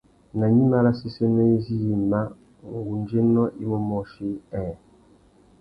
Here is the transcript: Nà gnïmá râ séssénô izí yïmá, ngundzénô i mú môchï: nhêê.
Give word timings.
Nà 0.37 0.45
gnïmá 0.51 0.77
râ 0.85 0.91
séssénô 0.99 1.41
izí 1.55 1.75
yïmá, 1.85 2.21
ngundzénô 2.79 3.43
i 3.61 3.65
mú 3.69 3.77
môchï: 3.89 4.27
nhêê. 4.33 4.73